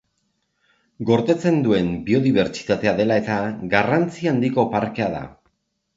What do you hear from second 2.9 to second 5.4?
dela eta, garrantzi handiko parkea da.